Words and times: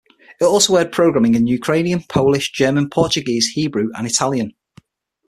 It 0.39 0.45
also 0.45 0.77
aired 0.77 0.91
programming 0.91 1.35
in 1.35 1.45
Ukrainian, 1.45 2.01
Polish, 2.01 2.51
German, 2.51 2.89
Portuguese, 2.89 3.49
Hebrew 3.49 3.91
and 3.95 4.07
Italian. 4.07 4.55